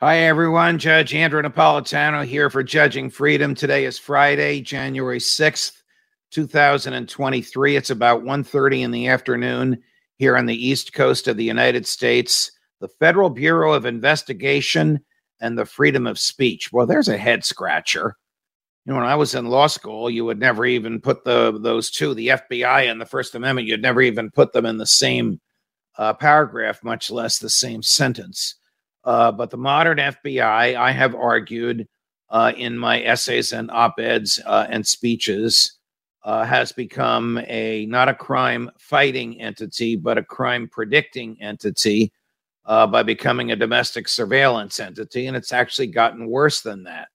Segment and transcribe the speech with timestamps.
[0.00, 0.78] Hi, everyone.
[0.78, 3.52] Judge Andrew Napolitano here for Judging Freedom.
[3.52, 5.82] Today is Friday, January 6th,
[6.30, 7.74] 2023.
[7.74, 9.82] It's about 1.30 in the afternoon
[10.14, 12.52] here on the east coast of the United States.
[12.78, 15.00] The Federal Bureau of Investigation
[15.40, 16.72] and the freedom of speech.
[16.72, 18.14] Well, there's a head scratcher.
[18.86, 21.90] You know, when I was in law school, you would never even put the those
[21.90, 25.40] two, the FBI and the First Amendment, you'd never even put them in the same
[25.96, 28.57] uh, paragraph, much less the same sentence.
[29.08, 31.88] Uh, but the modern FBI, I have argued
[32.28, 35.78] uh, in my essays and op eds uh, and speeches,
[36.24, 42.12] uh, has become a not a crime fighting entity, but a crime predicting entity
[42.66, 45.26] uh, by becoming a domestic surveillance entity.
[45.26, 47.08] And it's actually gotten worse than that.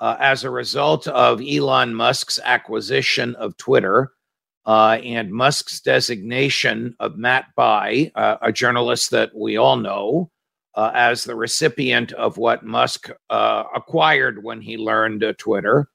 [0.00, 4.12] as a result of Elon Musk's acquisition of Twitter,
[4.64, 10.30] uh, and Musk's designation of Matt Taibbi, uh, a journalist that we all know,
[10.76, 15.88] uh, as the recipient of what Musk uh, acquired when he learned uh, Twitter.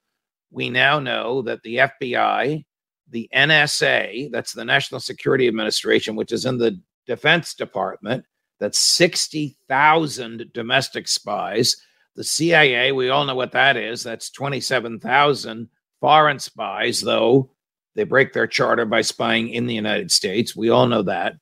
[0.50, 2.64] We now know that the FBI,
[3.08, 8.24] the NSA, that's the National Security Administration, which is in the Defense Department,
[8.58, 11.76] that's 60,000 domestic spies.
[12.14, 14.02] The CIA, we all know what that is.
[14.02, 15.68] That's 27,000
[16.00, 17.50] foreign spies, though
[17.94, 20.56] they break their charter by spying in the United States.
[20.56, 21.34] We all know that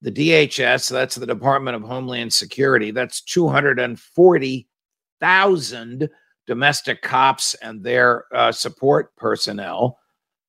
[0.00, 6.10] the DHS, that's the Department of Homeland Security, that's 240,000
[6.46, 9.98] domestic cops and their uh, support personnel,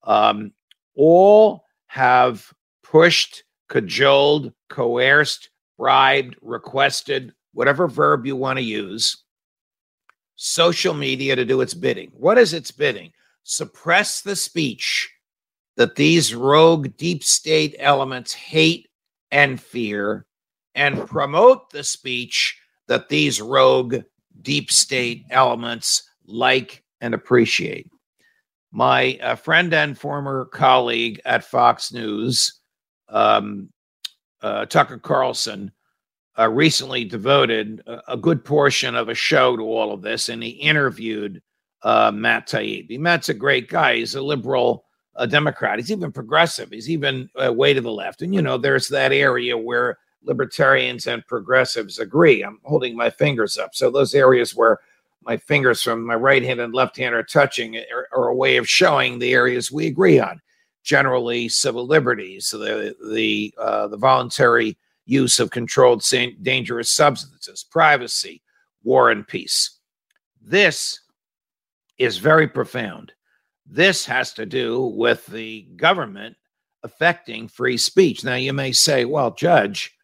[0.04, 0.52] um,
[0.96, 9.24] all have pushed, cajoled, coerced, bribed, requested, whatever verb you want to use,
[10.36, 12.12] social media to do its bidding.
[12.14, 13.12] What is its bidding?
[13.44, 15.10] Suppress the speech
[15.76, 18.89] that these rogue deep state elements hate
[19.32, 20.26] and fear
[20.76, 23.98] and promote the speech that these rogue
[24.42, 27.90] deep state elements like and appreciate.
[28.72, 32.60] My uh, friend and former colleague at Fox News,
[33.10, 33.70] um,
[34.42, 35.72] uh, Tucker Carlson,
[36.38, 40.42] uh, recently devoted a, a, good portion of a show to all of this, and
[40.42, 41.42] he interviewed
[41.84, 42.98] uh, Matt Taibbi.
[43.00, 43.96] Matt's a great guy.
[43.96, 44.86] He's a liberal
[45.20, 45.78] a Democrat.
[45.78, 46.70] He's even progressive.
[46.72, 48.22] He's even uh, way to the left.
[48.22, 52.42] And, you know, there's that area where libertarians and progressives agree.
[52.42, 53.76] I'm holding my fingers up.
[53.76, 54.80] So those areas where
[55.24, 58.58] my fingers from my right hand and left hand are touching are, are a way
[58.58, 60.42] of showing the areas we agree on.
[60.84, 66.04] Generally, civil liberties, the the uh, the voluntary use of controlled
[66.42, 68.42] dangerous substances, privacy,
[68.84, 69.78] war and peace.
[70.42, 71.02] This
[71.98, 73.12] is very profound.
[73.70, 76.36] This has to do with the government
[76.82, 78.24] affecting free speech.
[78.24, 79.96] Now, you may say, well, Judge,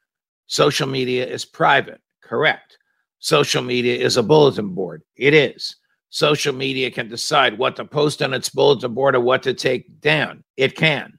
[0.45, 1.99] social media is private.
[2.21, 2.77] Correct.
[3.19, 5.01] Social media is a bulletin board.
[5.15, 5.77] It is.
[6.09, 9.99] Social media can decide what to post on its bulletin board or what to take
[9.99, 10.43] down.
[10.57, 11.17] It can.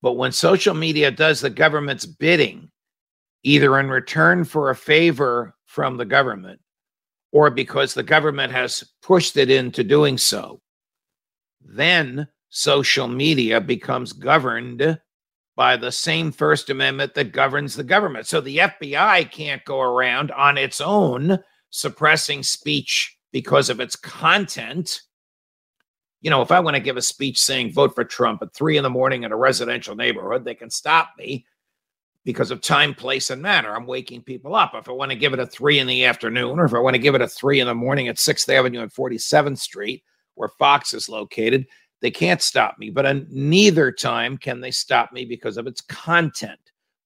[0.00, 2.70] But when social media does the government's bidding,
[3.42, 6.60] either in return for a favor from the government
[7.30, 10.60] or because the government has pushed it into doing so,
[11.60, 14.98] then social media becomes governed
[15.56, 18.26] by the same First Amendment that governs the government.
[18.26, 21.38] So the FBI can't go around on its own
[21.70, 25.02] suppressing speech because of its content.
[26.20, 28.76] You know, if I want to give a speech saying vote for Trump at three
[28.76, 31.44] in the morning in a residential neighborhood, they can stop me
[32.24, 33.74] because of time, place, and manner.
[33.74, 34.72] I'm waking people up.
[34.74, 36.94] If I want to give it a three in the afternoon, or if I want
[36.94, 40.02] to give it a three in the morning at Sixth Avenue and 47th Street,
[40.38, 41.66] where Fox is located.
[42.00, 45.80] They can't stop me, but on neither time can they stop me because of its
[45.80, 46.60] content.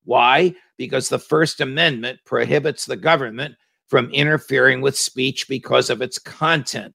[0.05, 0.55] Why?
[0.77, 3.55] Because the First Amendment prohibits the government
[3.89, 6.95] from interfering with speech because of its content.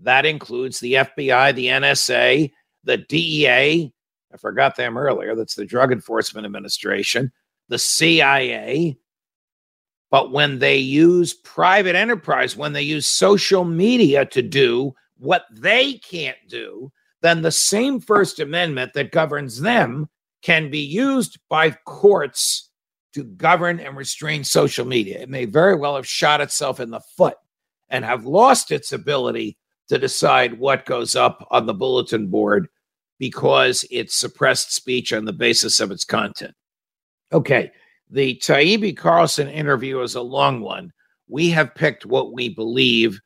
[0.00, 2.50] That includes the FBI, the NSA,
[2.84, 3.92] the DEA.
[4.32, 5.34] I forgot them earlier.
[5.34, 7.30] That's the Drug Enforcement Administration,
[7.68, 8.98] the CIA.
[10.10, 15.94] But when they use private enterprise, when they use social media to do what they
[15.94, 16.90] can't do,
[17.20, 20.08] then the same First Amendment that governs them
[20.42, 22.70] can be used by courts
[23.14, 25.20] to govern and restrain social media.
[25.20, 27.36] It may very well have shot itself in the foot
[27.88, 29.56] and have lost its ability
[29.88, 32.66] to decide what goes up on the bulletin board
[33.20, 36.54] because it suppressed speech on the basis of its content.
[37.32, 37.70] Okay,
[38.10, 40.92] the Taibbi Carlson interview is a long one.
[41.28, 43.20] We have picked what we believe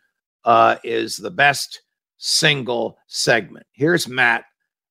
[0.44, 1.81] uh, is the best
[2.18, 3.66] single segment.
[3.72, 4.44] Here's Matt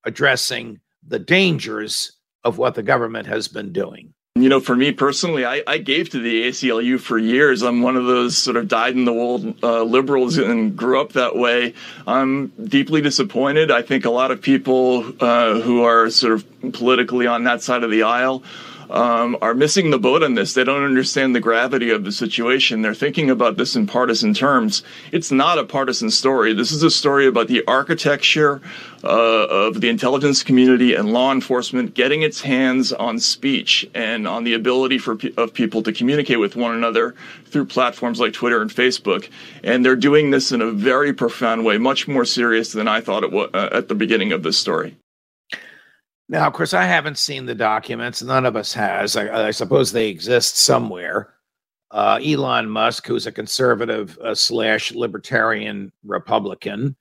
[0.04, 2.12] addressing the dangers
[2.44, 4.14] of what the government has been doing.
[4.38, 7.64] You know, for me personally, I, I, gave to the ACLU for years.
[7.64, 11.14] I'm one of those sort of dyed in the wool uh, liberals and grew up
[11.14, 11.74] that way.
[12.06, 13.72] I'm deeply disappointed.
[13.72, 17.86] I think a lot of people uh, who are sort of politically on that side
[17.86, 18.44] of the aisle
[18.90, 20.54] um, are missing the boat on this.
[20.54, 22.82] They don't understand the gravity of the situation.
[22.82, 24.84] They're thinking about this in partisan terms.
[25.12, 26.54] It's not a partisan story.
[26.54, 28.62] This is a story about the architecture
[29.04, 34.44] uh, of the intelligence community and law enforcement getting its hands on speech and on
[34.44, 37.16] the ability for of people to communicate with one another
[37.46, 39.30] through platforms like Twitter and Facebook.
[39.64, 43.24] And they're doing this in a very profound way, much more serious than I thought
[43.24, 44.96] it was uh, at the beginning of this story.
[46.28, 48.24] Now, of course, I haven't seen the documents.
[48.24, 49.16] None of us has.
[49.16, 51.34] I, I suppose they exist somewhere.
[51.92, 56.96] Uh, Elon Musk, who's a conservative uh, slash libertarian Republican,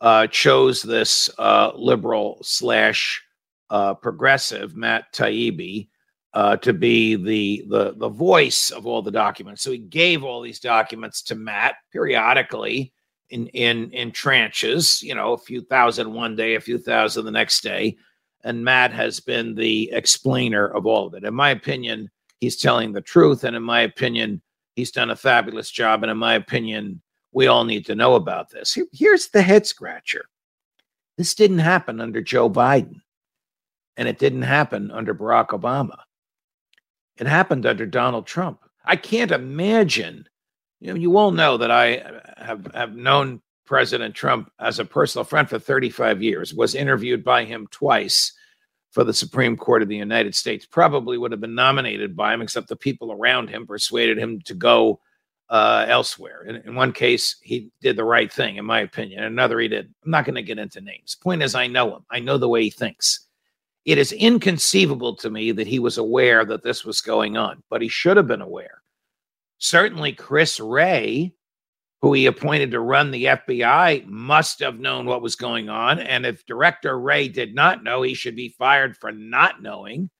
[0.00, 3.22] uh, chose this uh, liberal slash
[3.70, 5.88] uh, progressive Matt Taibbi
[6.34, 9.62] uh, to be the, the the voice of all the documents.
[9.62, 12.92] So he gave all these documents to Matt periodically
[13.30, 15.02] in in in tranches.
[15.02, 17.96] You know, a few thousand one day, a few thousand the next day
[18.44, 21.24] and Matt has been the explainer of all of it.
[21.24, 24.40] In my opinion, he's telling the truth, and in my opinion,
[24.76, 26.02] he's done a fabulous job.
[26.02, 27.02] And in my opinion,
[27.32, 28.78] we all need to know about this.
[28.92, 30.24] Here's the head scratcher
[31.16, 33.00] this didn't happen under Joe Biden,
[33.96, 35.98] and it didn't happen under Barack Obama.
[37.16, 38.60] It happened under Donald Trump.
[38.84, 40.28] I can't imagine.
[40.80, 45.24] You know, you all know that I have have known President Trump as a personal
[45.24, 48.32] friend for 35 years, was interviewed by him twice
[48.92, 50.64] for the Supreme Court of the United States.
[50.64, 54.54] Probably would have been nominated by him, except the people around him persuaded him to
[54.54, 55.00] go
[55.50, 56.44] uh, elsewhere.
[56.44, 59.18] In, in, one case, he did the right thing, in my opinion.
[59.18, 59.92] In another, he did.
[60.02, 61.14] I'm not going to get into names.
[61.14, 62.06] Point is, I know him.
[62.10, 63.26] I know the way he thinks.
[63.84, 67.82] It is inconceivable to me that he was aware that this was going on, but
[67.82, 68.82] he should have been aware.
[69.58, 71.34] Certainly, Chris Wray
[72.00, 75.98] who he appointed to run the FBI, must have known what was going on.
[75.98, 80.10] And if Director Wray did not know, he should be fired for not knowing.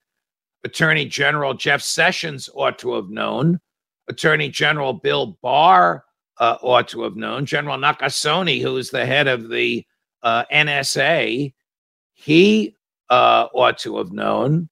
[0.64, 3.60] Attorney General Jeff Sessions ought to have known.
[4.08, 6.04] Attorney General Bill Barr
[6.38, 7.46] uh, ought to have known.
[7.46, 9.84] General Nakasone, who is the head of the
[10.22, 11.54] uh, NSA,
[12.14, 12.74] he
[13.08, 14.68] uh, ought to have known.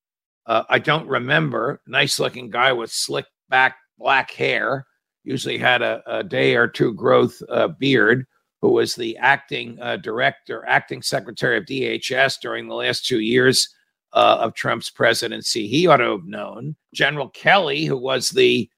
[0.46, 1.80] Uh, I don't remember.
[1.86, 4.86] Nice looking guy with slick back black hair
[5.26, 8.26] usually had a, a day or two growth uh, beard,
[8.62, 13.68] who was the acting uh, director, acting secretary of DHS during the last two years
[14.14, 15.66] uh, of Trump's presidency.
[15.66, 16.76] He ought to have known.
[16.94, 18.70] General Kelly, who was the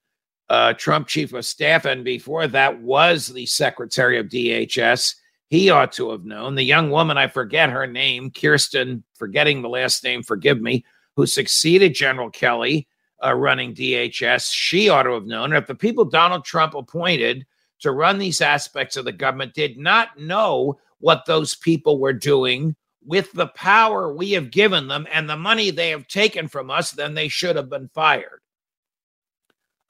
[0.49, 5.15] uh, Trump chief of staff and before that was the secretary of DHS,
[5.49, 6.55] he ought to have known.
[6.55, 10.83] The young woman, I forget her name, Kirstjen, forgetting the last name, forgive me,
[11.15, 12.87] who succeeded General Kelly
[13.23, 14.51] uh, running DHS.
[14.53, 15.53] She ought to have known.
[15.53, 17.45] If the people Donald Trump appointed
[17.79, 22.75] to run these aspects of the government did not know what those people were doing
[23.05, 26.91] with the power we have given them and the money they have taken from us,
[26.91, 28.41] then they should have been fired.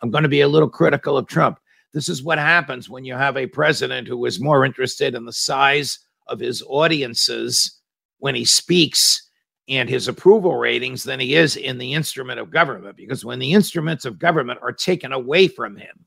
[0.02, 1.60] I'm going to be a little critical of Trump.
[1.92, 5.34] This is what happens when you have a president who is more interested in the
[5.34, 7.80] size of his audiences
[8.20, 9.29] when he speaks
[9.70, 12.98] and his approval ratings than he is in the instrument of government.
[12.98, 16.06] Because when the instruments of government are taken away from him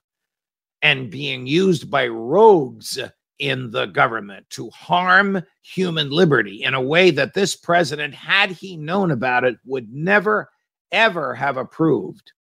[0.83, 2.99] and being used by rogues
[3.39, 8.77] in the government to harm human liberty in a way that this president, had he
[8.77, 10.51] known about it, would never,
[10.91, 12.33] ever have approved,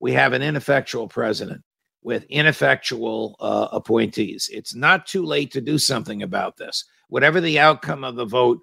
[0.00, 1.62] we have an ineffectual president
[2.02, 4.50] with ineffectual uh, appointees.
[4.52, 6.84] It's not too late to do something about this.
[7.08, 8.60] Whatever the outcome of the vote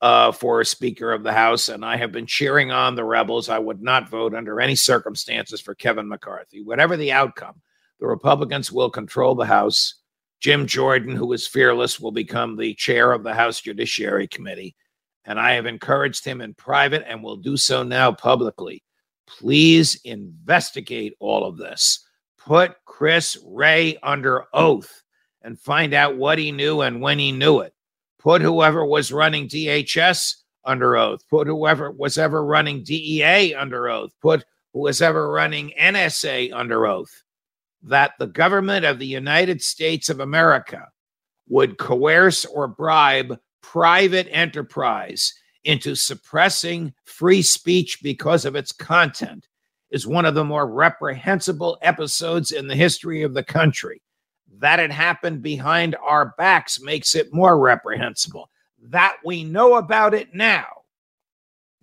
[0.00, 3.48] uh, for a Speaker of the House, and I have been cheering on the rebels.
[3.48, 6.62] I would not vote under any circumstances for Kevin McCarthy.
[6.62, 7.60] Whatever the outcome,
[8.00, 9.94] the Republicans will control the House.
[10.40, 14.76] Jim Jordan, who is fearless, will become the chair of the House Judiciary Committee.
[15.24, 18.82] And I have encouraged him in private and will do so now publicly.
[19.26, 22.06] Please investigate all of this.
[22.36, 25.02] Put Chris Wray under oath
[25.40, 27.72] and find out what he knew and when he knew it
[28.24, 34.12] put whoever was running DHS under oath, put whoever was ever running DEA under oath,
[34.22, 37.22] put who was ever running NSA under oath,
[37.82, 40.88] that the government of the United States of America
[41.48, 49.46] would coerce or bribe private enterprise into suppressing free speech because of its content
[49.90, 54.00] is one of the more reprehensible episodes in the history of the country.
[54.58, 58.50] That it happened behind our backs makes it more reprehensible.
[58.82, 60.66] That we know about it now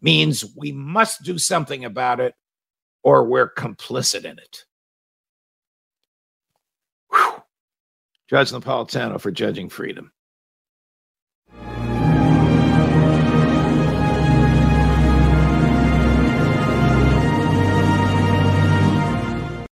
[0.02, 2.36] means we must do something about it
[3.04, 4.66] or we're complicit in it.
[7.12, 7.44] Whew.
[8.30, 10.12] Judge Napolitano for judging freedom.